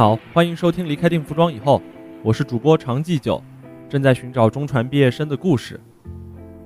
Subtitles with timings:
[0.00, 1.78] 好，欢迎收听《离开定服装以后》，
[2.22, 3.44] 我是主播常继久，
[3.86, 5.78] 正在寻找中传毕业生的故事。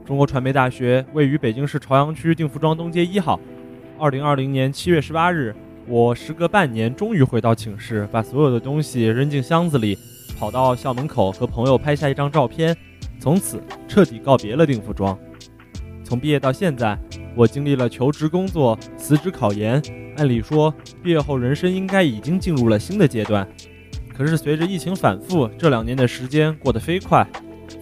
[0.07, 3.41] 中国传媒大学位于北京市朝阳区定服装东街一号。
[3.99, 5.53] 二零二零年七月十八日，
[5.89, 9.99] 我时隔半年终于回到寝室，把所有的东西扔进箱子里，
[10.39, 12.77] 跑到校门口和朋友拍下一张照片，
[13.19, 15.19] 从此彻底告别了定服装。
[16.05, 16.97] 从毕业到现在，
[17.35, 19.83] 我经历了求职、工作、辞职、考研。
[20.17, 23.47] 按理说，毕业后人生应该已经进入了新的阶段。
[24.17, 27.27] 可是随着疫情反复，这两年的时间过得飞快，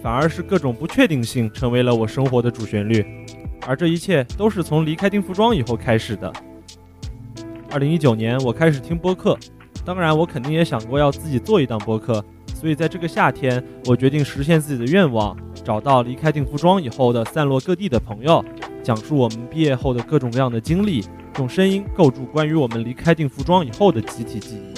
[0.01, 3.05] 反而是各种不确定性成为了我生活的主旋律。
[3.67, 6.33] 而这一切都是从离开定服装以后开始的。
[7.71, 9.37] 二零一九年，我开始听播客，
[9.85, 12.23] 当然，我肯定也想过要自己做一档播客。
[12.47, 18.43] 所以在这个夏天，我决定实现自己的愿望，找到离开定服装以后的散落各地的朋友，
[18.81, 21.03] 讲述我们毕业后的各种各样的经历，
[21.39, 24.73] 用声音构筑关于我们离开定服装以后的集体记忆。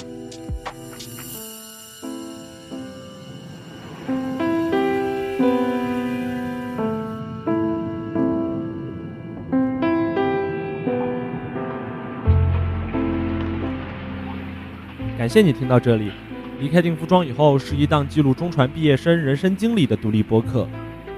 [15.17, 16.11] 感谢你听到这里。
[16.59, 20.65] 离开定服装以后，是一档记录中传毕业生人生经历的独立播客。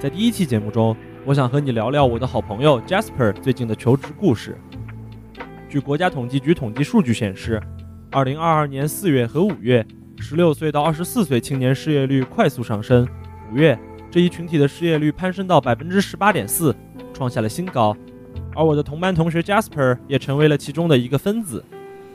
[0.00, 4.58] 在第一期节目中，我想和你聊聊我的好朋友 Jasper 最近的求职故事。
[5.68, 7.60] 据国家统计局统计数据显示，
[8.10, 9.86] 二零二二年四月和五月，
[10.18, 13.06] 十六岁到二十四岁青年失业率快速上升。
[13.52, 13.78] 五月，
[14.10, 16.74] 这一群体的失业率攀升到百分之十八点四，
[17.12, 17.94] 创下了新高。
[18.56, 21.62] 而我的同班同学 Jasper 也成为了其中的一个分子。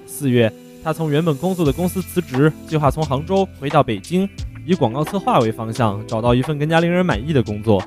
[0.05, 0.51] 四月。
[0.83, 4.27] 他从原本工作的公司辞职，计划从杭州回到北京，
[4.65, 7.81] 以广告策划为方向，找到一份更加令人满意的工作。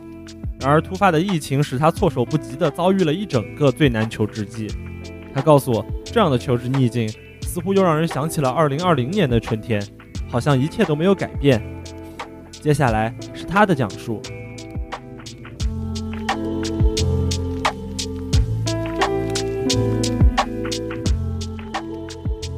[0.59, 4.69] 然而，突发的疫情使他措手不及地遭遇了一整个最难求职季。
[5.37, 7.07] 他告诉我，这样的求职逆境
[7.43, 9.87] 似乎又让人想起了2020年的春天，
[10.31, 11.63] 好像一切都没有改变。
[12.51, 14.19] 接下来是他的讲述。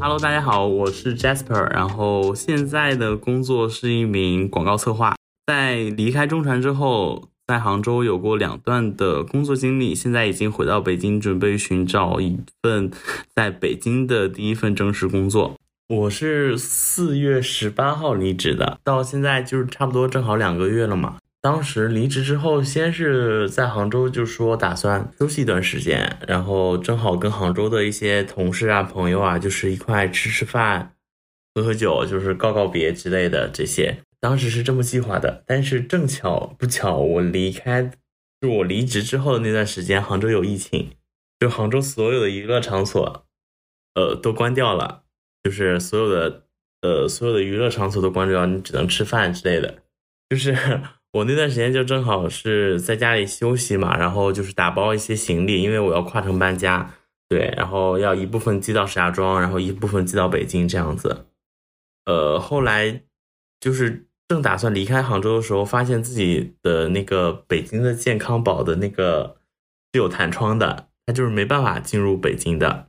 [0.00, 5.16] Hello，大家好，我是 Jasper，然后现在的工作是一名广告策划。
[5.48, 12.91] 在离开中传之后，在杭州有过两段的工作经历，现在已经回到北京，准备寻找一份
[13.34, 15.56] 在北京的第一份正式工作。
[15.88, 21.16] 我是四月十八号离职的，到现在就是差不多正好两个月了嘛。
[21.41, 30.92] 当时离职之后，先是在杭州就说打算休息一段时间，然后正好跟杭州的一些同事啊、朋友啊，就是一块吃吃饭、
[31.54, 34.00] 喝喝酒，就是告告别之类的这些。
[34.20, 37.90] 当时是这么计划的，但是正巧不巧，我离开，
[38.40, 40.90] 就我离职之后的那段时间，杭州有疫情，
[41.38, 43.26] 就杭州所有的娱乐场所，
[43.94, 45.04] 呃，都关掉了，
[45.42, 46.44] 就是所有的
[46.82, 49.82] 呃所有的娱乐场所都关掉，你只能吃饭之类的，
[50.28, 50.56] 就是。
[51.12, 56.94] 我那段时间就正好是在家里休息嘛，然后就是打包一些行李，因为我要跨城搬家，
[57.30, 61.24] 对，然后要一部分寄到石家庄，然后一部分寄到北京这样子。
[62.04, 63.04] 呃，后来
[63.58, 69.38] 就是正打算离开杭州的时候，发现自己的那个北京的健康宝的那个
[69.92, 72.88] 是有弹窗的，它就是没办法进入北京的，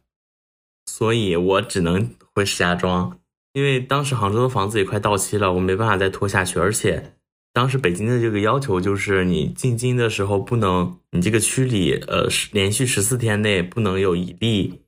[0.86, 3.20] 所以我只能回石家庄，
[3.54, 7.16] 因为当时杭州的房子也快到期了，我没办法再拖下去，而且。
[7.52, 14.84] 当时北京的这个要求就是，你进京的时候不能，你这个区里，呃，连续十四天内不能有一例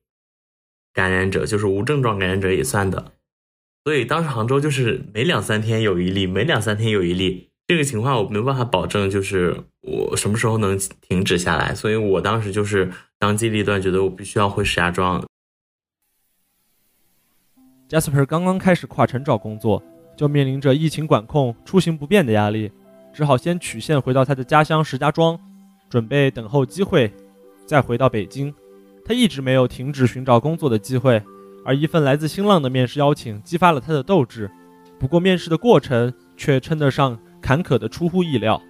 [0.93, 3.13] 感染者，就是无症状感染者也算的。
[3.83, 11.73] 所以当时杭州就是每两三天有一例，每两三天有一例，这个情况我没有办法保证，就是我什么时候能停止下来。
[11.73, 15.25] 所以我当时就是当机立断，觉得我必须要回石家庄。
[17.89, 19.81] Jasper 刚刚开始跨城找工作。
[20.17, 22.69] 就面临着疫情管控、出行不便的压力，
[23.11, 25.39] 只好先曲线回到他的家乡石家庄，
[25.89, 27.11] 准备等候机会，
[27.65, 28.53] 再回到北京。
[29.03, 31.19] 他一直没有停止寻找工作的机会，
[31.65, 34.49] 而一份来自新浪的面试邀请激发了他的斗志。
[34.99, 38.61] 不过，面试的过程却称得上坎坷的出乎意料。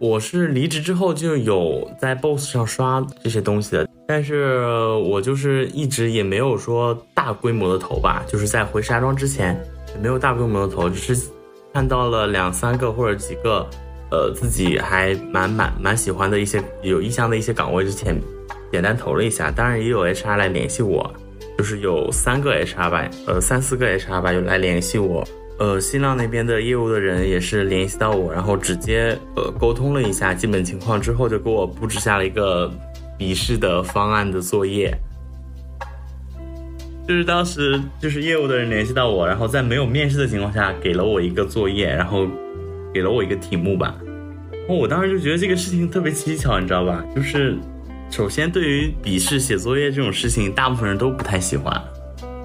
[0.00, 9.58] 我是离职之后就有在 Boss 上刷这些东西的，但是我就是一直也没有说大规模的投吧，就是在回石家庄之前
[9.94, 11.28] 也没有大规模的投，只是
[11.72, 13.66] 看到了两三个或者几个，
[14.10, 18.20] 呃，自己还蛮蛮蛮喜欢的一些有意向的一些岗位之前
[18.74, 21.08] 简单投了一下，当然也有 HR 来联系我，
[21.56, 25.24] 就是有三个 HR 吧，呃，三四个 HR 吧，有来联系我。
[25.60, 32.68] 呃，新浪那边的业务的人也是联系到我，然后直接呃沟通了一下基本情况之后，就给我布置下了一个
[33.16, 34.92] 笔试的方案的作业。
[37.06, 42.26] 就是当时就是业务的人联系到我，然后在没有面试的情况下给了我一个作业，然后
[42.92, 43.94] 给了我一个题目吧。
[44.50, 47.04] 然后我当时就觉得这个事情特别蹊跷，你知道吧？
[47.14, 47.56] 就是
[48.10, 51.82] 首先对于笔试写作业这种事情，大部分人都不太喜欢。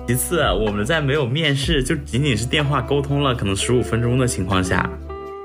[0.08, 4.90] 其次，我们在没有面试，就仅仅是电话沟通了可能十五分钟的情况下，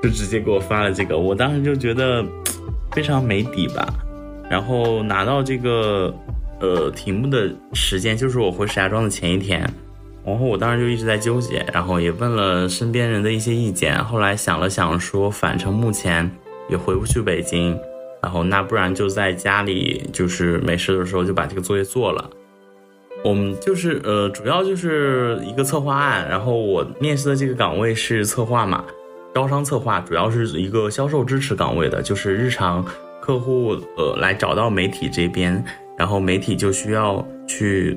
[0.01, 2.25] 就直接给我发了这个，我当时就觉得
[2.91, 3.87] 非常没底吧。
[4.49, 6.13] 然后拿到这个。
[6.61, 9.59] 呃，题目的时间就是我回石家庄的前一天，
[10.25, 16.31] 然后我当时就一直在纠结，然后也问了身边人的一些意见，后来想了想说，反正目前
[16.69, 17.77] 也回不去北京，
[18.25, 22.27] 然后那不然就在家里，就是没事的时候就把这个作业做了。
[23.23, 28.83] 我们就是呃，主要就是一个策划案，然后我面试的这个岗位是策划嘛，
[29.35, 32.83] 招商策划，主要是一个销售支持岗位的，就是日常
[33.21, 35.63] 客户呃来找到媒体这边。
[35.95, 37.95] 然后媒体就需要去，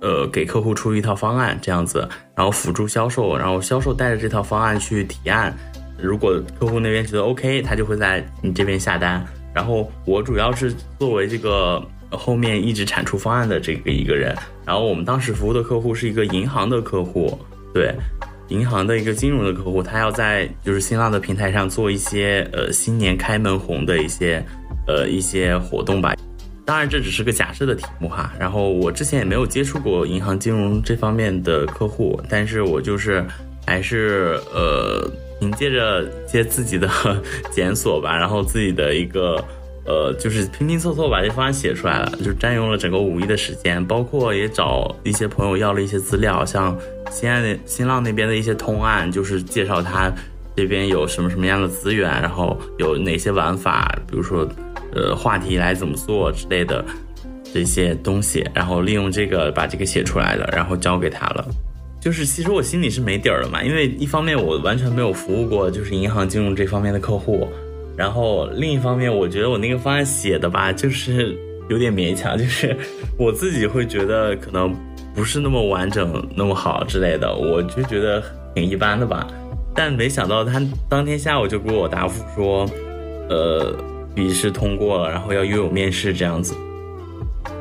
[0.00, 5.56] 呃，给客户出一套方案这样子，然后辅助销售，然后销售带着这套方案去提案，
[5.96, 9.24] 如果客户那边觉得 OK，他就会在你这边下单。
[9.54, 14.34] 然后我主要是作为这个后面一直产出方案的这个一个人。
[14.64, 17.36] 然后我们当时服务的客户是一个银行的客户，
[17.74, 17.92] 对，
[18.48, 24.40] 银行的一个金融的客户，他要在就是新浪的平台上做一些呃新年开门红的一些
[24.86, 26.14] 呃一些活动吧。
[26.64, 28.32] 当然，这只是个假设的题目哈。
[28.38, 33.26] 然后我之前也没有接触过银行金融这方面的客户，但是我就是
[33.66, 36.88] 还是呃凭借着一些自己的
[37.50, 39.42] 检索吧，然后自己的一个
[39.84, 46.78] 呃就是拼拼凑凑把这方案写出来了，就占用了整个五一的时间，包括也找一些朋友要了一些资料，像
[47.10, 50.12] 新爱的新浪那边的一些通案，就是介绍他
[50.54, 54.48] 这边有什么什么样的资源，然后有哪些玩法，比如说。
[54.92, 56.84] 呃，话题来怎么做之类的
[57.54, 61.46] 这些东西，然后利用这个把这个写出来了，然后交给他了。
[62.00, 67.46] 就是其实我心里是没底儿的嘛，因为一方面我完全没有服务过就是银行金融这方面的客户，
[67.96, 71.36] 然后另一方面我觉得我那个方案写的吧，就是
[71.68, 72.76] 有点勉强，就是
[73.18, 74.74] 我自己会觉得可能
[75.14, 78.22] 不是那么完整、那么好之类的，我就觉得
[78.54, 79.26] 挺一般的吧。
[79.74, 82.68] 但没想到他当天下午就给我答复说，
[83.28, 83.74] 呃。
[84.12, 86.52] 笔试通过了，然后要又有面试这样子。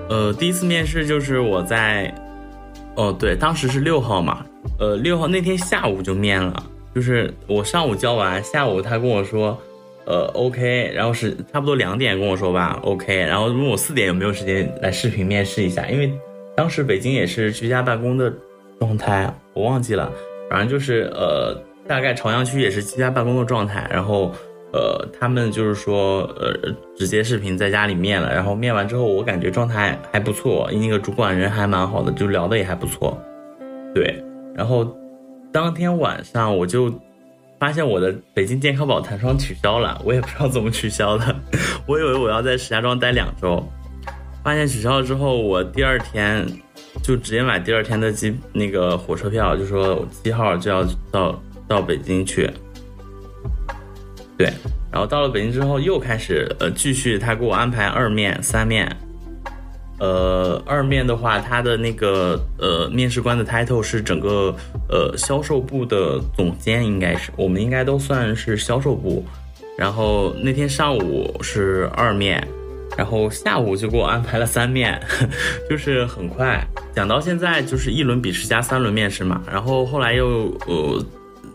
[0.09, 2.11] 呃，第一次面试就是我在，
[2.99, 4.45] 哦对，当时是六号嘛，
[4.77, 6.61] 呃六号那天下午就面了，
[6.93, 9.57] 就是我上午交完，下午他跟我说，
[10.05, 16.11] 呃 OK，然后是差不多两点跟我说吧 OK，然后问我四点有没有时间来视频面试一下，因为
[16.57, 18.33] 当时北京也是居家办公的
[18.79, 20.11] 状态，我忘记了，
[20.49, 21.57] 反正就是呃
[21.87, 24.35] 大概朝阳区也是居家办公的状态，然后。
[24.71, 26.53] 呃，他们就是说，呃，
[26.95, 33.17] 直接视频在家里面了，然后面完之后，我感觉状态还不错，那个主管人还蛮好的，就聊的也还不错，
[33.95, 34.23] 对。
[34.55, 34.85] 然后
[35.51, 36.93] 当天晚上我就
[37.59, 41.35] 发现我的北京健康宝弹窗取消了，我也不知道怎么取消的，
[41.87, 43.63] 我以为我要在石家庄待两周，
[44.43, 46.45] 发现取消了之后，我第二天
[47.01, 52.47] 就直接买第二天的机那个火车票，就说七号就要到到北京去。
[54.39, 54.47] 对，
[54.89, 58.89] 然后到了北京之后，又开始呃继续他给我安排二面、三面。
[59.99, 64.55] 呃，二面的话，他的那个呃面试官的 title 是整个
[64.87, 69.25] 呃销售部的总监，应该是我们应该都算是销售部。
[69.77, 72.41] 然后那天上午是二面，
[72.97, 74.97] 然后下午就给我安排了三面，
[75.69, 76.65] 就是很快
[76.95, 79.43] 讲到现在就是一轮笔试加三轮面试嘛。
[79.51, 81.05] 然后后来又呃。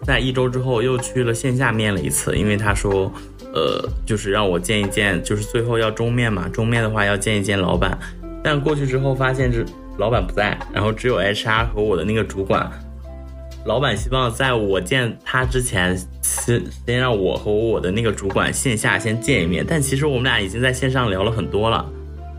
[0.05, 3.11] 在一周之后又去了线下面了一次，因为他说，
[3.55, 7.99] 呃，就是让我见一见，就是最后要终面嘛，终面的话要见一见老板。
[8.43, 9.65] 但过去之后发现这
[9.97, 12.71] 老板不在，然后只有 HR 和我的那个主管。
[13.65, 19.65] 老板希望在我见他之前，先先让我和我的那个主管线下先见一面。
[19.67, 21.91] 但其实我们俩已经在线上聊了很多了。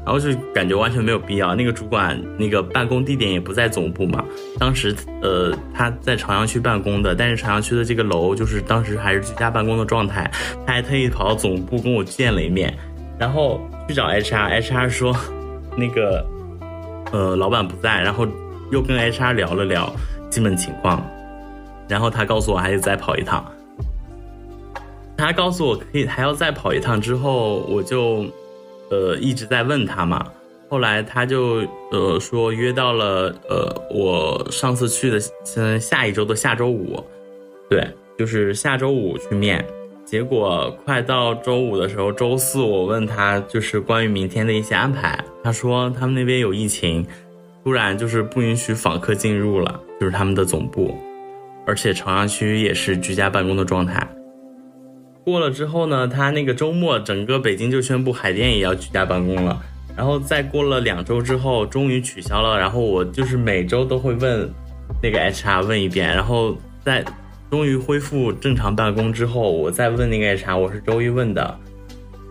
[0.05, 1.55] 然后就感觉完全没有必要。
[1.55, 4.23] 那个主管那个办公地点也不在总部嘛，
[4.59, 10.29] 当时呃他在朝阳区办公的，但是朝阳区的这个楼就是当时还是居家办公的状态，
[10.65, 12.71] 他还特意跑到总部跟我见了一面，
[13.17, 15.15] 然后去找 HR，HR 说
[15.75, 16.23] 那个
[17.11, 18.27] 呃老板不在，然后
[18.71, 19.91] 又跟 HR 聊了聊
[20.29, 21.03] 基本情况，
[21.87, 23.43] 然后他告诉我还得再跑一趟，
[25.17, 28.23] 他告诉我可以还要再跑一趟之后我就。
[28.89, 30.31] 呃，一直在问他嘛，
[30.69, 35.19] 后来他就呃说约到了呃我上次去的
[35.55, 37.03] 嗯下一周的下周五，
[37.69, 37.87] 对，
[38.17, 39.65] 就是下周五去面，
[40.05, 47.05] 结果快到周五的时候，周四我问他就是关于明天的一些安排，他说他们那边有疫情，
[47.63, 50.95] 突然就是不允许访客进入了，就是他们的总部，
[51.65, 54.07] 而且朝阳区也是居家办公的状态。
[55.25, 59.59] 过了之后呢，他那个周末整个北京就宣布海淀也要居家办公了。
[59.97, 62.59] 然后再过了两周之后，终于取消了。
[62.59, 64.47] 然后我就是每周都会问
[65.01, 67.03] 那个 HR 问一遍，然后在
[67.49, 71.59] 终于恢复正常办公之后，我再问那个 HR，我是周一问的。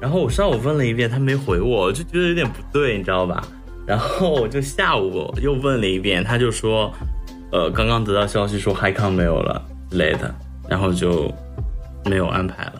[0.00, 3.42] 然后我上午问了一遍，他没回我，就觉得有点不对，你知道吧？
[3.86, 6.92] 然后我就下午又问了一遍，他就说，
[7.50, 9.60] 呃，刚刚得到消息说 HiCom 没有了
[9.90, 10.32] 之类的，
[10.68, 11.32] 然后就
[12.04, 12.74] 没有安排了。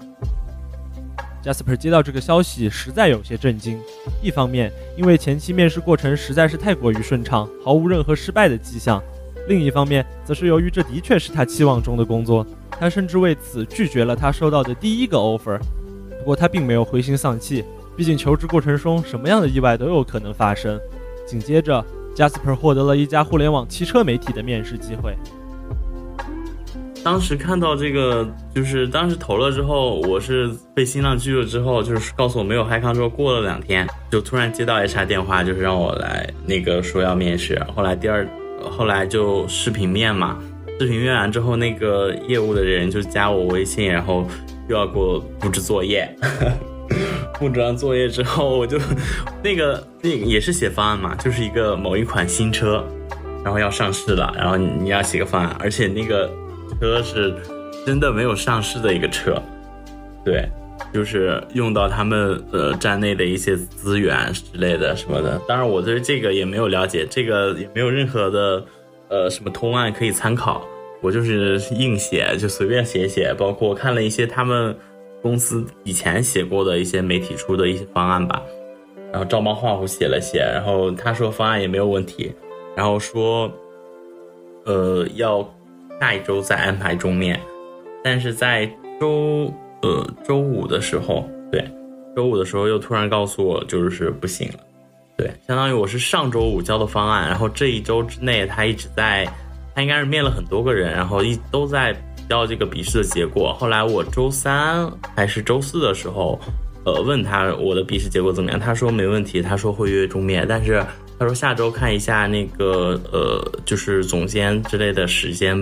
[1.45, 3.79] Jasper 接到这个消息，实在有些震惊。
[4.23, 8.99] 一方面，因为前期面试过程实在是太过于顺畅，毫无任何失败的迹象；
[9.47, 15.59] 另一方面，则是由于这的确是他期望中的工作，他甚至为此拒绝了他收到的第一个 offer。
[16.19, 17.63] 不过他并没有灰心丧气，
[17.95, 20.81] 毕竟求职过程中什么样的意外都有可能发生。
[21.27, 21.85] 紧接着
[22.17, 25.15] ，Jasper 获得了一家互联网汽车媒体的面试机会。
[27.05, 37.63] 当时看到这个，就是当时投了之后，我是被新浪拒了之后，就是告诉我没有嗨康之后，过了两天就突然接到 HR 电话，就是让我来那个说要面试。
[37.77, 38.27] 后来第二，
[38.71, 40.39] 后来就视频面嘛，
[40.81, 44.27] 视频面完之后，那个业务的人就加我微信，然后
[44.71, 46.09] 又要给我布置作业。
[47.39, 48.79] 布置完作业之后，我就
[49.43, 52.83] 那个那个也是写方案嘛，就是一个某一款新车，
[53.45, 56.31] 然后要上市了，然后你要写个方案，而且那个。
[56.81, 57.35] 车是
[57.87, 59.41] 真的没有上市的一个车，
[60.25, 60.49] 对，
[60.93, 65.41] 就是用到他们呃站内的一些资源之类的什么的。
[65.47, 68.65] 当然，我对这个也没有了解，这个也没有任何的
[69.09, 70.67] 呃什么通案可以参考。
[71.03, 74.75] 我就是硬写，就随便写写，包括看了一些他们
[75.21, 78.43] 公司以前写过的一些媒体出的一些方案吧，
[79.13, 80.39] 然后照猫画虎写了写。
[80.39, 82.33] 然后他说方案也没有问题，
[82.75, 83.53] 然后说
[84.65, 85.47] 呃要。
[86.05, 87.41] 下一周再安排中面，
[88.03, 88.71] 但是在
[89.01, 91.67] 周呃周五的时候，对，
[92.15, 94.59] 周五的时候又突然告诉我就是不行了，
[95.17, 99.27] 对，相当于我是上周五交的方案，然后这一周之内他一直在，
[99.75, 101.97] 他应该是面了很多个人，然后一都在
[102.29, 103.55] 要这个笔试的结果。
[103.55, 106.39] 后来我周三还是周四的时候，
[106.85, 110.85] 呃，问他我的笔试结果怎么样，他说没问题，他说会约中面，但是
[111.19, 115.59] 他说下周看一下那个呃就是总监之类的时间。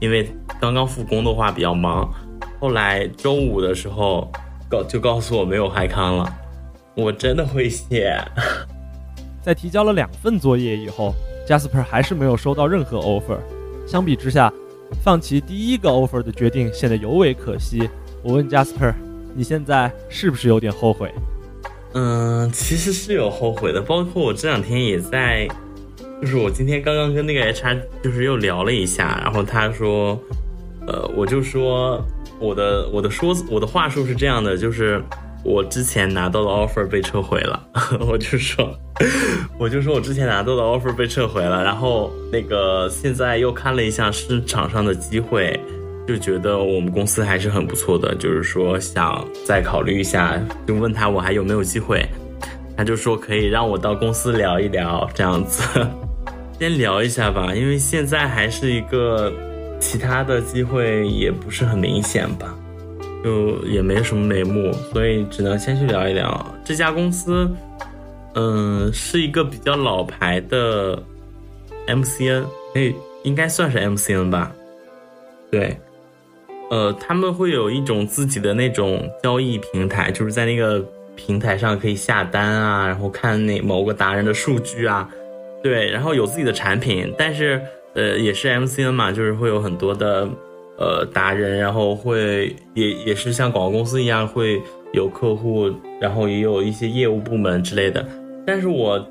[0.00, 2.12] 因为刚刚复工的话比较忙，
[2.60, 4.30] 后来周五的时候
[4.68, 6.34] 告就告诉我没有海康了，
[6.94, 8.16] 我真的会写。
[9.42, 11.14] 在提交了两份作业以后
[11.48, 13.38] ，Jasper 还是没有收到任何 offer。
[13.86, 14.52] 相比之下，
[15.02, 17.88] 放弃第一个 offer 的决定显得尤为可惜。
[18.22, 18.94] 我问 Jasper：“
[19.34, 21.12] 你现在是不是有点后悔？”
[21.94, 25.48] 嗯，其实是有后悔的，包括我这两天也在。
[26.20, 30.18] 就是我今天刚刚跟那个 HR 就是又聊了一下，然后他说，
[30.86, 32.02] 呃，我就说
[32.40, 35.02] 我的我的说我的话术是这样的，就是
[35.44, 37.62] 我之前拿到的 offer 被撤回了，
[38.08, 38.74] 我就说，
[39.60, 45.58] 我就说我之前拿到的 offer 被撤回了，然后那个现在又看了一下市场上的机会，
[46.08, 52.04] 就觉得我们公司还是很不错的，就是说想再考虑一下，就问他我还有没有机会，
[52.76, 55.62] 他就说可以让我到公司聊一聊这样子。
[56.58, 59.32] 先聊一下吧，因为现在还是一个
[59.78, 62.54] 其他的机会也不是很明显吧，
[63.22, 67.50] 就也没什么眉目，所以只能先去聊一聊这家公司。
[68.34, 71.02] 嗯，是一个比较老牌的
[71.86, 72.44] MCN，
[72.74, 74.52] 哎，应该算是 MCN 吧？
[75.50, 75.78] 对，
[76.70, 80.82] 呃，他们会有一种自己的那种交易平台，就是在那个
[81.14, 85.06] 平台上可以下单啊，然后看那某个达人的数据啊。
[85.66, 87.60] 对，然后有自己的产品，但是
[87.94, 90.28] 呃也是 MCN 嘛，就是会有很多的
[90.78, 95.68] 呃达人，然后会也也是像广告公司一样会有客户，
[96.00, 98.06] 然后也有一些业务部门之类的。
[98.46, 99.04] 但是我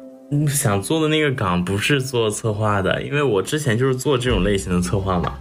[0.48, 5.34] 想做的那个岗不是做策划的，因为我之前就是做这种类型的策划嘛。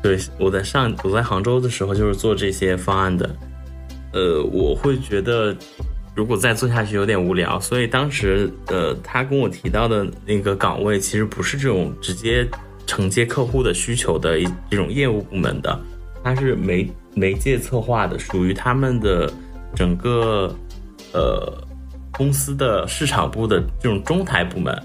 [0.00, 3.28] 对，我在上我在杭州的时候就是做这些方案的，
[4.12, 5.56] 呃，我会觉得。
[6.18, 12.44] 如果再做下去有点无聊，所以当时呃，他跟我提到的那个岗位其实不是这种直接
[12.88, 15.80] 承接客户的需求的一这种业务部门的，
[16.24, 19.32] 他是媒媒介策划的，属于他们的
[19.76, 20.52] 整个
[21.12, 21.56] 呃
[22.10, 24.76] 公司的市场部的这种中台部门。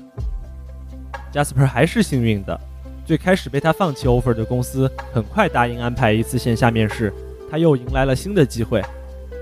[1.33, 2.61] Jasper 还是幸运的，
[3.07, 7.11] 最开始被他放弃 offer 的公司很快答应安排一次线下面试，
[7.49, 8.83] 他又迎来了新的机会。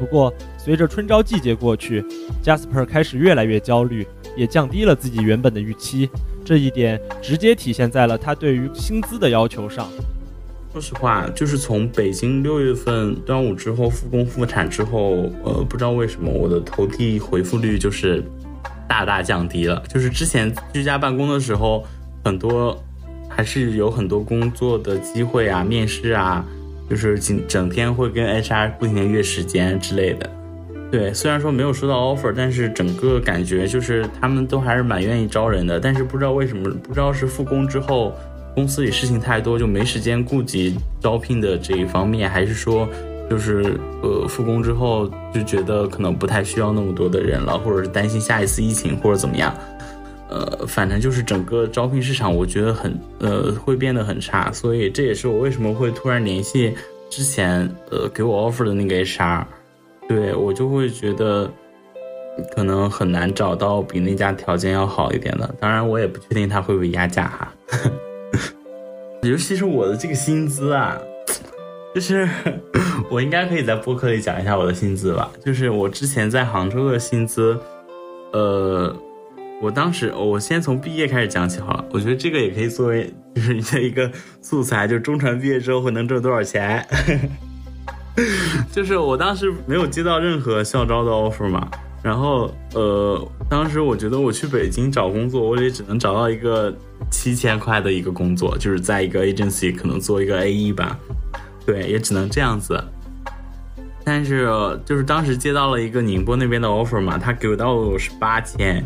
[0.02, 2.04] 不过，随着春招季节过去
[2.44, 6.10] ，Jasper 开始越来越焦虑，也降低了自己原本的预期。
[6.44, 9.88] 这一点直接体现在了他对于薪资的要求上。
[10.74, 18.24] 说实话，就是从北京六月份端午之后复工复产之后，呃，不知道为什么我的投递回复率就是
[18.90, 19.84] 大大降低了。
[19.88, 21.86] 就是之前居家办公的时候，
[22.26, 22.76] 很多
[23.30, 26.44] 还是有很多工作的机会啊、面试啊，
[26.92, 30.30] 就是整整天会跟 HR 不停的约时间之类的。
[30.92, 35.80] 对，虽然说没有收到 offer，但是整个感觉就是他们都还是蛮愿意招人的。
[35.80, 38.14] 但是不知道为什么，不知道是复工之后。
[38.54, 42.86] 公司里事情太多，就没时间顾及招聘的这一方面，还是说，
[43.30, 49.56] 就是呃复工之后就觉得可能不太需要那么多的人了，或者是担心下一次疫情或者怎么样，
[50.32, 56.74] 呃，反正就是整个招聘市场，我觉得很呃会变得很差，所以这也是我为什么会突然联系
[57.10, 59.44] 之前呃给我 offer 的那个 HR，
[60.08, 61.52] 对我就会觉得
[62.56, 67.54] 可能很难找到比那家条件要好一点的，当然我也不确定他会不会压价哈。
[69.24, 70.98] 尤其是我的这个薪资啊，
[71.94, 72.28] 就是
[73.12, 75.30] 我应该可以在播客里讲一下我的薪资吧。
[75.46, 77.56] 就是我之前在杭州的薪资，
[78.32, 78.96] 呃，
[79.62, 81.86] 我当时我先从毕业开始讲起好了。
[81.92, 86.86] 我觉得这个也可以作为就是你的一个素材，就中传毕业之后会能挣多少钱。
[88.72, 91.70] 就是我当时没有接到任何校招的 offer 嘛。
[92.04, 96.76] 然后，呃，当时我觉得我去北京找工作，我也只能找到一个
[97.12, 100.98] 七千块的一个工作，就是在一个 agency 可能做一个 A E 吧，
[101.64, 102.84] 对，也只能这样子。
[104.04, 104.50] 但是
[104.84, 108.84] 就是当时接到了一个宁波那边的 offer 嘛，他给到我是八千，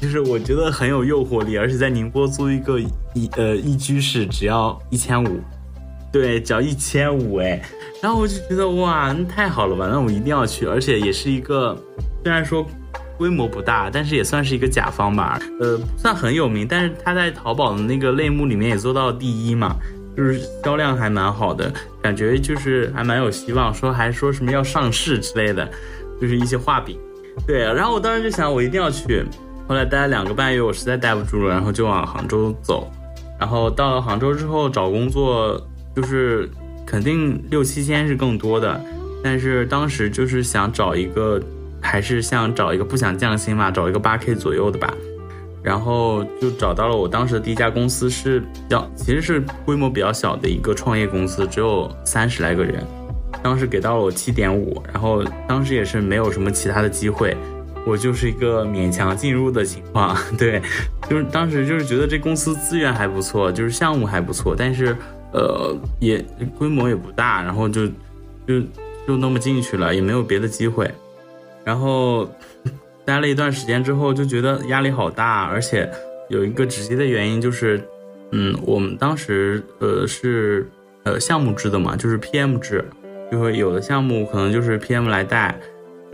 [0.00, 5.40] 就是我觉得很有诱惑力，而且在宁波租一个一呃一居室只要一千五，
[6.12, 7.60] 对，只要一千五哎，
[8.02, 11.76] 然后我就觉得哇，那太好了吧，那我一定要去，而且也是一个。
[12.22, 12.66] 虽然说
[13.16, 15.38] 规模不大，但是也算是一个甲方吧。
[15.60, 19.76] 呃，不算很有名，但是他在淘宝的那个类目里面也做到第一嘛，
[20.16, 23.72] 就是销量还蛮好的，感觉就是还蛮有希望。
[23.72, 25.66] 说还说什么要上市之类的，
[26.20, 26.98] 就是一些画饼。
[27.46, 29.24] 对，然后我当时就想，我一定要去。
[29.68, 32.90] 后来待了两个半月，我实在待不住了，然后就往杭州走。
[33.38, 35.60] 然后到了杭州之后找工作，
[35.94, 36.48] 就是
[36.86, 38.80] 肯定六七千是更多的，
[39.22, 41.40] 但是当时就是想找一个。
[41.78, 44.92] 还是想找一个不想降薪嘛，找一个八 K 左右的吧，
[45.62, 52.84] 然后就找到了我当时的第一家公司，是比较其实是规模比较小的一个创业公司，只有三十来个人，
[53.40, 57.36] 当时给到了我七点五，然后当时也是没有什么其他的机会，
[57.86, 60.60] 我就是一个勉强进入的情况， 对，
[61.08, 64.94] 就是当时就是觉得这公司资源还不错，就是项目还不错，但是
[65.32, 66.18] 呃也
[66.58, 67.86] 规模也不大，然后就
[68.44, 68.60] 就
[69.06, 70.90] 就那么进去了，也没有别的机会。
[71.64, 72.28] 然后
[73.04, 75.88] 待了一段时间之后，就觉得压力好大，而且
[76.28, 77.80] 有一个直接的原因就是，
[78.32, 80.68] 嗯，我们当时呃是
[81.04, 82.84] 呃项目制的嘛，就是 PM 制，
[83.30, 85.56] 就会有的项目可能就是 PM 来带。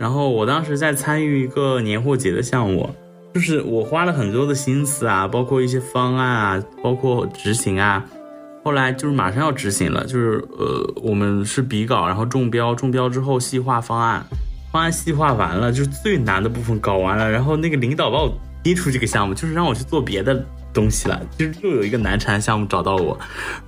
[0.03, 2.89] 然后我当时在参与一个年货节的项目，
[3.33, 8.03] 就是我花了很多的心思啊，包括一些方案啊，包括执行啊。
[8.65, 14.21] 后来就是马上要执行了，就是呃我们是比稿，然后中标，中标之后细化方案。
[14.73, 21.21] 方案细化完了，就是最难的部分搞完了，然后那个领导把我踢出这个项目，就是让我去做别的东西了。
[21.37, 23.17] 就是又有一个难缠项目找到我，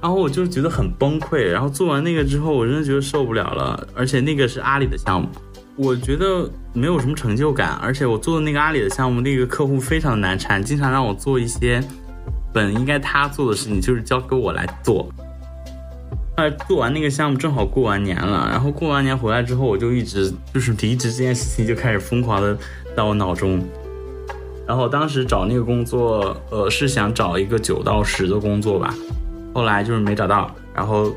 [0.01, 1.49] 然后我就觉得很崩溃。
[1.49, 3.87] 然后做完那个之后，我真的觉得受不了了。
[3.95, 5.29] 而且那个是阿里的项目，
[5.75, 7.77] 我觉得没有什么成就感。
[7.81, 11.83] 而且我做的那个阿里的项目，那个客户非常的难缠，经常让我做一些
[12.53, 15.07] 本应该他做的事情，就是交给我来做。
[16.37, 22.57] 呃，做完那个项目正好过完年了，然后过完年回来之后，我就一直就是离职这件事情就开始疯狂的
[22.95, 23.63] 在我脑中。
[24.67, 28.93] 然后当时找那个工作，呃，是想找一个九到十的工作吧，
[29.53, 30.53] 后来就是没找到。
[30.73, 31.09] 然后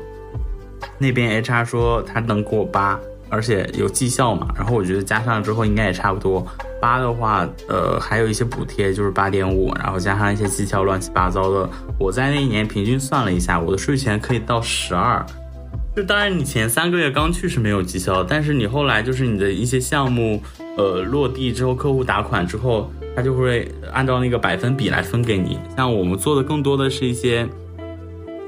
[0.97, 2.97] 那边 HR 说他能给我八，
[3.29, 6.45] 而且有绩效嘛，然后我觉得加上之后应该也差不多。
[6.81, 11.69] 八的话，呃，还有一些补贴，就是八点五，然后加上一些绩效，乱七八糟的。
[11.99, 15.25] 我在那一年平均算了一下，我的税前可以到十二。
[15.95, 20.41] 就当然你前三个月刚去是没有绩效，但是你后来就是你的一些项目，
[20.77, 25.59] 呃，落地之后，客户打款之后，他就会按照那个百分比来分给你。
[25.75, 27.45] 像我们做的更多的是一些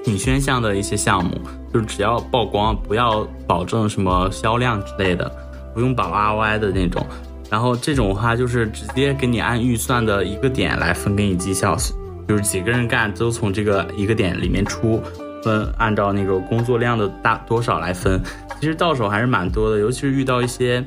[0.03, 1.39] 挺宣向的一些项目，
[1.73, 5.31] 就是只要曝光，不要保证什么销量之类的，
[5.73, 7.05] 不用保 ROI 的那种。
[7.49, 11.75] 然后这种话就是直接给你按预算的一个点来分给你绩效，
[12.27, 15.01] 就是几个人干都从这个一个点里面出，
[15.43, 18.21] 分按照那个工作量的大多少来分，
[18.59, 20.83] 其实到手还是蛮多的，尤其是遇到一些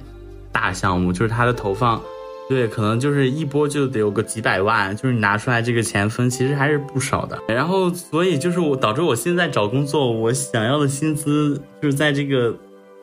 [0.51, 2.01] 大项目，就是它的投放，
[2.49, 7.39] 对，可能就是一波就得有个几百万，就是你拿出来这个钱分，其实还是不少的。
[7.49, 12.55] 然后，所以就是我导致我现在找工作，我想要的薪资就是在这个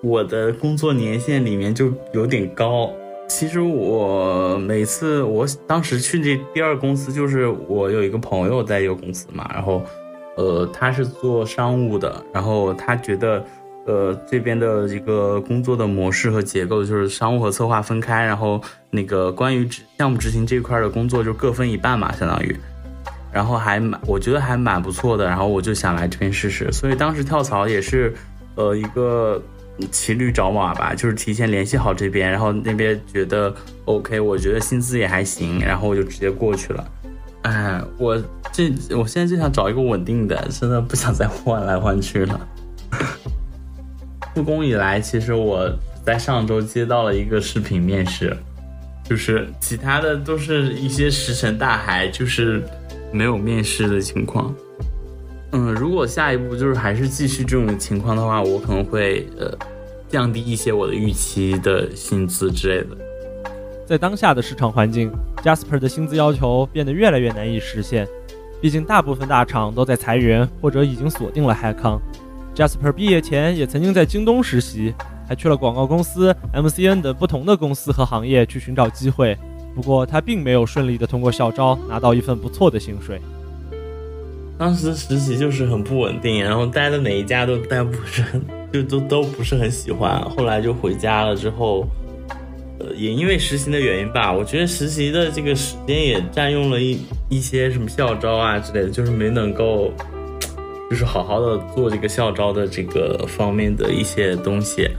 [0.04, 2.92] 我的工作年限里面就有点高。
[3.28, 9.82] 其实我每次我当时去这第二公司，就是我有一个朋友在一个公司嘛，然后，
[10.36, 13.44] 呃，他是做商务的，然后他觉得，
[13.86, 19.68] 呃，这边的一个工作的模式和结构就是商务和策划分开，然后那个关于
[19.98, 22.56] 项目执行这块的工作就各分一半嘛，相当于，
[23.32, 28.14] 然后还蛮我觉得还蛮不错的，然后我就想来这边试试，所以当时跳槽也是，
[28.56, 29.42] 呃，一个。
[29.90, 33.52] 骑驴找马吧，就是提前联系好这边，然后那边觉得
[33.86, 36.86] OK，我觉得薪资也还行，然后我就直接过去了。
[37.44, 42.48] 哎，我这我现在就想找一个稳定的，真的不想再换来换去了。
[44.34, 45.70] 复工以来，其实我
[46.06, 48.36] 在上周接到了一个视频面试，
[49.04, 52.64] 就是其他的都是一些石沉大海，就是
[53.12, 54.54] 没有面试的情况。
[55.52, 59.54] 嗯，如果下一步就是还是继续这种情况的话，我可能会呃
[60.08, 62.98] 降低一些我的预期的薪资之类的。
[63.86, 65.12] 在当下的市场环境
[65.44, 68.08] ，Jasper 的薪资要求变得越来越难以实现。
[68.62, 72.00] 毕竟大部分大厂都在裁员或者已经锁定了 h 康。
[72.56, 74.94] Jasper 毕业前也曾经在京东实习，
[75.28, 79.38] 还去了广告公司、MCN 等不同的公司和行业去寻找机会。
[79.74, 83.22] 不过他并没有顺利的通过校招拿到一份不错的薪水。
[84.58, 90.22] 当时实习就是很不稳定，然后待的每一家都待不是很，就都都不是很喜欢。
[90.22, 91.88] 后来就回家了之后，
[92.80, 99.92] 呃，也因为实习的原因吧，我觉得实习的这个时间也占用了一一些什么校招啊之类的，就是没能够，
[100.92, 104.90] 就是好好的做这个校招的这个方面的一些东西。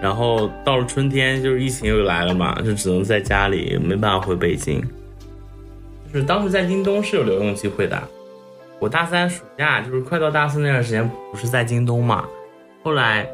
[0.00, 4.82] 然后到了春天，就是疫情又来了嘛，就只能在家里，没办法回北京。
[6.10, 8.02] 就是当时在京东是有留用机会的。
[8.80, 12.24] 我大三暑假就是快到大四那段时间，不是在京东嘛？
[12.82, 13.28] 后来，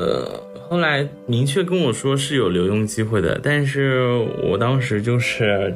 [0.00, 4.08] 呃，后来明确跟我说是有留用机会的，但是
[4.42, 5.72] 我当时就是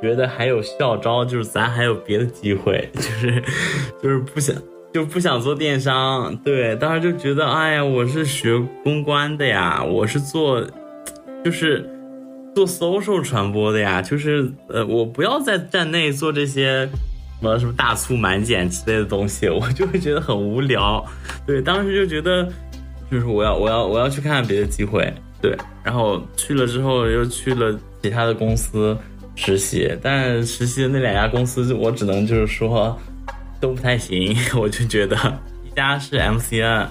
[0.00, 3.42] 觉得还有校招，就是咱还有别的机会，就是
[4.02, 4.54] 就是不想
[4.92, 6.36] 就不想做电商。
[6.44, 10.64] 对，当时就觉得，哎呀，我是学公关的呀，我是做
[11.44, 11.88] 就是
[12.54, 16.88] 做 social 传播的呀，就是呃，我不要在站内做这些。
[17.40, 21.06] 什么什么大促满减之类的东西，我就会觉得很无聊。
[21.46, 22.42] 对，当时就觉得，
[23.08, 25.14] 就是我要我要我要去看看别的机会。
[25.40, 28.98] 对，然后去了之后又去了其他的公司
[29.38, 32.98] 实习，但实习的那两家公司，我只能就是说
[33.60, 34.36] 都不太行。
[34.58, 35.16] 我就觉得
[35.64, 36.86] 一家是 MCN，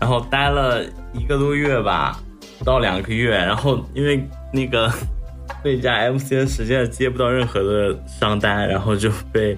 [0.00, 2.18] 然后待了一个多月吧，
[2.58, 4.90] 不到两个月，然后因为那个
[5.64, 9.56] 那家 MCN 实际上接不到任何的商单，然后就被。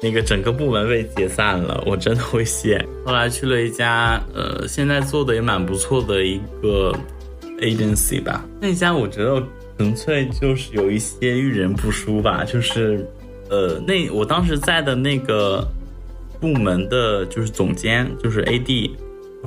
[0.00, 2.80] 那个整个部门被解散了，我真的会谢。
[3.04, 6.94] 后来去了一家，呃，现在做的也蛮不错的一个
[7.58, 8.44] agency 吧。
[8.60, 9.42] 那家我觉得
[9.78, 13.08] 纯粹就是有一些遇人不淑吧，就是，
[13.48, 15.64] 呃，那我当时在的那个
[16.40, 18.90] 部门的就是总监，就是 AD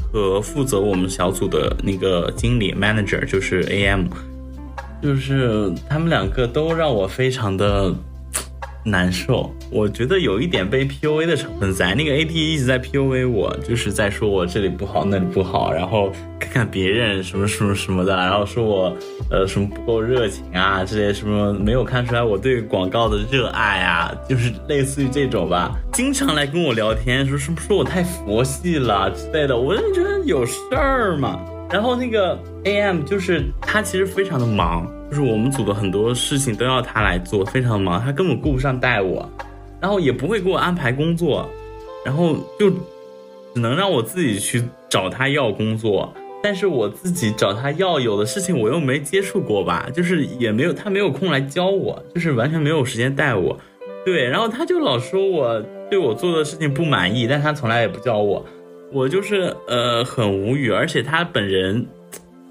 [0.10, 4.06] 和负责我们小组的那个经理 manager，就是 AM，
[5.04, 7.94] 就是他们两个都让我非常的。
[8.84, 11.94] 难受，我觉得有一点被 PUA 的成分在。
[11.94, 18.98] 那个 AD 一直在 PUA 我，就是在说我这里不好，那里不好，然后看看别人什么什么什么的，然后说我
[19.30, 25.76] 呃什么不够热情啊，这些什么没有看出来我对广告的热爱啊，就是类似于这种吧。
[25.94, 31.39] 经常来跟我聊天，说是不是我太佛系了之类的，我就觉得有事儿嘛。
[31.70, 34.86] 然后那个 AM 就是他其实非常的忙。
[35.12, 39.30] 就是我们组的很多事情都要他来做，非常忙，他根本顾不上带我，
[39.82, 41.50] 然后也不会给我安排工作，
[42.06, 46.13] 然后就只能让我自己去找他要工作。
[46.41, 53.60] 但是我自己找他要有的事情我又没接触过吧，就是也没有他没有空来教我，就是完全没有时间带我。
[54.06, 58.45] 对，然后他就老说我对我做的事情不满意，但他从来也不教我，
[58.93, 61.86] 我就是呃很无语，而且他本人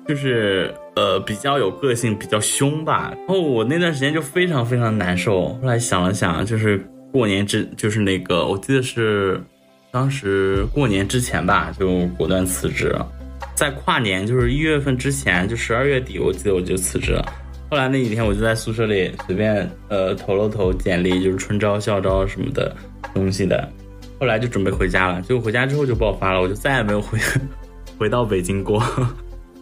[0.07, 0.75] 就是。
[1.01, 3.11] 呃，比较有个性，比较凶吧。
[3.17, 5.55] 然后我那段时间就非常非常难受。
[5.55, 9.43] 后来想了想，就是过年之，就是那个，我记得是
[9.91, 13.11] 当时过年之前吧，就果断辞职了。
[13.55, 17.25] 在跨年，就是一月份之前，就十二月底，我记得我就辞职了。
[17.71, 22.77] 后来那几天，我就在宿舍里随便呃投了投简历，就是春招、校招什么的
[23.15, 23.67] 东西的。
[24.19, 27.19] 后来就准备回家了，结果回家之后就爆发了，我就再也没有回
[27.97, 28.85] 回到北京过。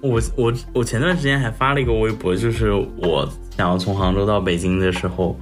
[0.00, 5.36] 我我我前段时间还发了一个微博，就是我想要从杭州到北京的时候，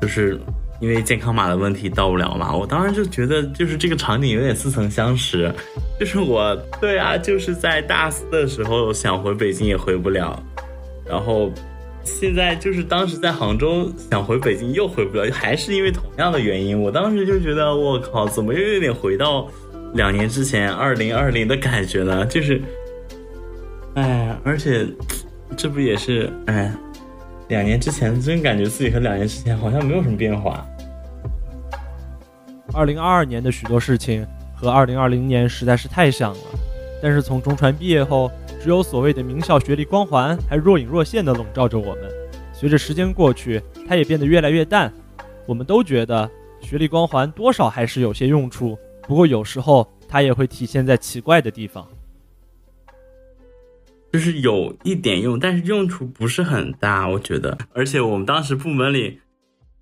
[0.00, 0.40] 就是
[0.80, 2.54] 因为健康码的问题到不了嘛。
[2.54, 5.52] 我当时就觉得，就是这个场景有点似曾相识，
[5.98, 10.40] 就是我对啊，就是在大四的时候想回北京也回不了，
[11.04, 11.50] 然后
[12.04, 16.80] 现在就是当时在杭州想回北京又回不了，还是因为同样的原因。
[16.80, 19.48] 我当时就觉得，我靠，怎么又有点回到
[19.94, 22.24] 两年之前二零二零的感觉呢？
[22.26, 22.62] 就是。
[23.96, 24.86] 哎，而且
[25.56, 26.70] 这不也是哎，
[27.48, 30.66] 两年之前真感觉自己和两年之前好像没有什么变化。
[32.74, 36.40] 二零二二年的许多事情和二零二零年实在是太像了，
[37.02, 38.30] 但是从中传毕业后，
[38.62, 42.04] 只有所谓的名校学历光环还若隐若现的笼罩着我们。
[42.52, 44.92] 随着时间过去，它也变得越来越淡。
[45.46, 46.30] 我们都觉得
[46.60, 48.76] 学历光环多少还是有些用处，
[49.08, 51.86] 不过有时候它也会体现在奇怪的地方。
[54.16, 57.58] 就是有一点用，但是用处不是很大，我觉得。
[57.74, 59.20] 而且我们当时部门里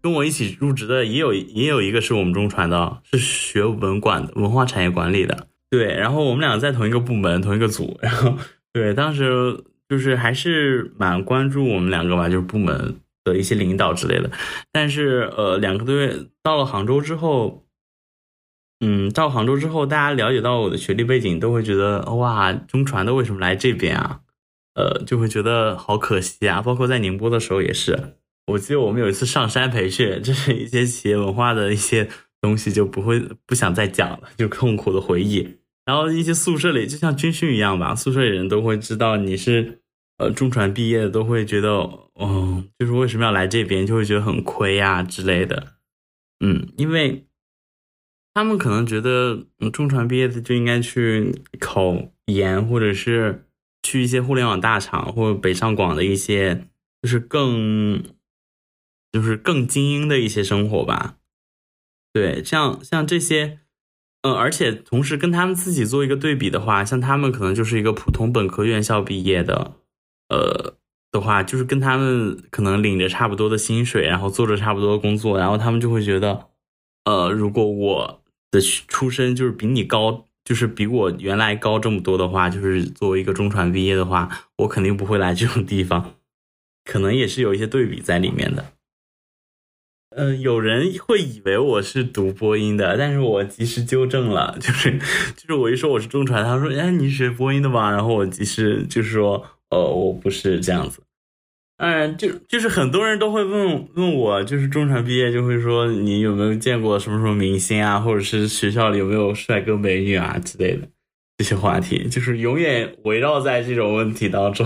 [0.02, 5.46] 跟我一起入职的也有也有一个是我们中传的，是学文管的，文化产业管理的。
[5.70, 7.96] 对，然后我们两个在同一个部门，同一个组。
[8.02, 8.36] 然后
[8.72, 14.28] 对，当时就是还是蛮关注我们两个吧，就是部门的一些领导之类的。
[14.72, 17.60] 但是呃，两个多月到了杭州之后。
[18.80, 24.20] 嗯，到杭州之后，大家了解到我的学历背景，都会觉得哇，中传的为什么来这边啊？
[24.74, 26.60] 呃，就会觉得好可惜啊。
[26.60, 32.08] 包括在宁波的时候也是，我记得我们有一次上山培训，这是一些企业文化的一些
[32.40, 35.58] 东西，就不会不想再讲了，就痛苦的回忆。
[35.84, 39.80] 然后一些宿舍里就像军训一样吧，宿舍里人都会知道你是
[40.18, 45.74] 呃中传毕业的，都会觉得哦，就是为什么要来这边，就会觉得很亏呀之类的。
[46.44, 47.26] 嗯，因为。
[48.36, 51.94] 他们可能觉得，中传毕业的就应该去考
[52.26, 53.43] 研，或者是
[53.84, 56.66] 去一些互联网大厂，或者北上广的一些，
[57.02, 58.02] 就是更，
[59.12, 61.18] 就是更精英的一些生活吧。
[62.12, 63.60] 对，像像这些，
[64.22, 69.76] 嗯，而且同时跟他们自己做一个对比的话，像他们可能就是一个普通本科院校毕业的，
[70.30, 70.74] 呃，
[71.12, 76.48] 的话，就是跟他们可能领着差不多的薪水，然后做着差不多的工作，然后他们就会觉得，
[77.04, 78.20] 呃，如果我。
[78.54, 84.28] 的出身就是比你高，就是比我原来高这么多的话，就是作为一个中传毕业的话，
[84.58, 86.16] 我肯定不会来这种地方，
[86.84, 88.72] 可能也是有一些对比在里面的。
[90.16, 94.96] 嗯，有人会以为我是读播音的，但是我及时纠正了，就是
[95.36, 97.90] 就是我一说我是中传，他说哎你是学播音的吧？
[97.90, 101.00] 然后我及时就是说呃我不是这样子。
[101.76, 110.88] 嗯，就就是很多人都会问问我，就是中传毕业就会说你有没有见过什么什么明星啊，或者是学校里有没有帅哥美女啊之类的
[111.36, 114.64] 这些话题，就是永远围绕在这种问题当中，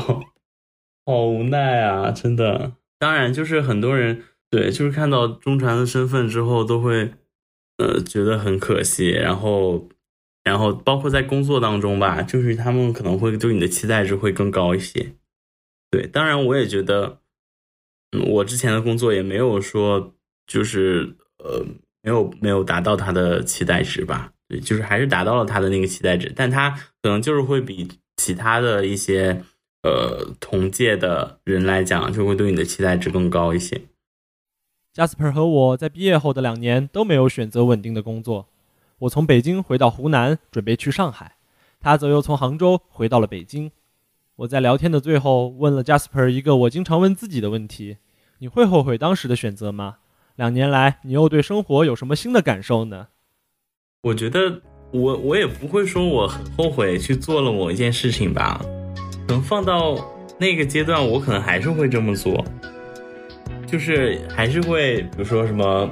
[1.06, 2.72] 好无奈啊，真的。
[2.98, 7.12] 当然，就是很多人对，就是看到中传的身份之后，都会
[7.78, 9.88] 呃觉得很可惜，然后
[10.44, 15.14] 然后包括在工作当中吧，就是他们可能会对你的期待值会更高一些。
[15.90, 17.18] 对，当然我也觉得，
[18.12, 20.14] 嗯，我之前的工作也没有说
[20.46, 21.64] 就是呃，
[22.02, 24.32] 没有没有达到他的期待值吧？
[24.48, 26.70] 对，就是还是达到了他的那个期待值，但他
[27.02, 29.42] 可能就是会比其他的一些
[29.82, 33.80] 呃同届的人来讲，就会对你的期待值更高一些。
[34.94, 38.48] Jasper 和我在毕业后的两年都没有选择稳定的工作，
[39.00, 41.36] 我从北京回到湖南，准备去上海，
[41.78, 43.70] 他则又从杭州回到了北京。
[44.38, 47.96] 我在聊天的最后问了 Jasper 一个我经常问自己的问题：
[48.38, 49.96] 你会后悔当时的选择吗？
[50.36, 53.08] 两年来，你又对生活有什么新的感受呢？
[54.02, 54.60] 我觉得
[54.92, 58.60] 我我也不会说我很后悔去做了某一件事情吧。
[59.26, 59.96] 可能放到
[60.38, 62.46] 那个阶段，我可能还是会这么做，
[63.66, 65.90] 就是还是会，比如说什么，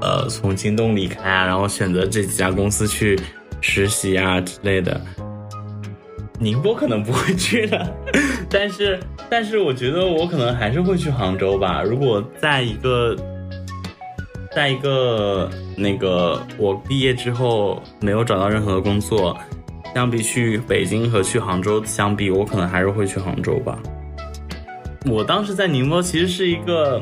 [0.00, 3.20] 呃，从京东离开啊，然后选择这几家公司去
[3.60, 4.98] 实习啊之类的。
[6.42, 7.94] 宁波可能不会去的，
[8.48, 8.98] 但是
[9.28, 11.82] 但是我觉得我可能还是会去杭州吧。
[11.82, 13.14] 如果在一个，
[14.50, 19.36] 在一个那个我毕业之后没有找到任何的工作，
[19.94, 23.78] 相比去北京和去杭州相比，我可能还是会去杭州吧。
[25.10, 26.98] 我当时在宁波其实是一个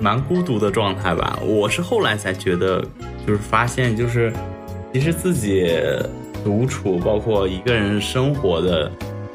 [0.00, 1.38] 蛮孤独的状态吧。
[1.44, 2.84] 我是后来才觉得，
[3.24, 4.32] 就是发现就是
[4.92, 5.72] 其实自己。
[6.44, 8.90] 独处，包括一个人生活的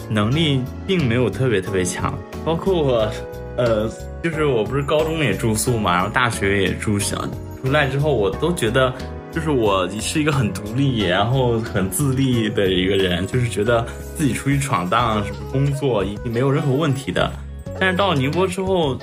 [0.10, 2.18] 能力，并没有特别特别强。
[2.44, 3.12] 包括我，
[3.58, 3.90] 呃，
[4.24, 7.18] 就是我不是高中也住宿嘛，然后大学也住校。
[7.64, 8.94] 出来之后，我都觉得
[9.32, 17.32] 就是我是一个很独立，然后很自立的一个人，就是觉得自己出去闯荡、什么工作一定没有任何问题的。
[17.80, 18.98] 但是到了宁波之后，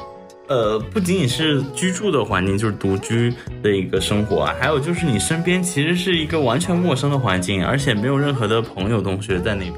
[0.48, 9.74] 呃，不仅仅是居住的环境，就是独居的一个生活啊，还有就是你身边其实是一个完全陌生的环境，而且没有任何的朋友、同学在那边。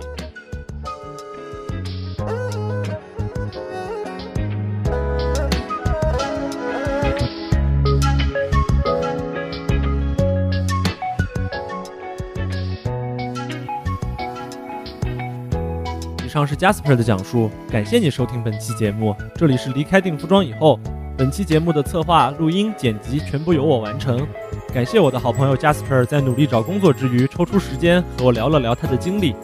[16.47, 19.15] 是 Jasper 的讲述，感谢你收听本期节目。
[19.35, 20.79] 这里是离开定服装以后，
[21.17, 24.27] 本期节目的策划、录音、剪辑全部由我完成。
[24.73, 29.35] 感谢我的好朋友 Jasper 在努力找工作之余抽出时间和我聊了聊他的经历。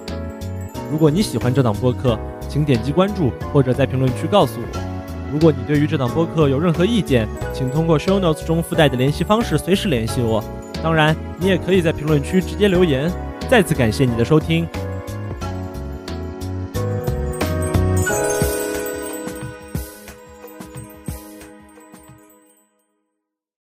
[0.91, 4.81] 如果你喜欢这档播客，请点击关注或者在评论区告诉我。
[5.33, 10.43] 如果你对于这档播客有任何意见，请通过 Show Notes 中附带的联系方式随时联系我。
[10.83, 13.09] 当然，你也可以在评论区直接留言。
[13.49, 14.67] 再次感谢你的收听，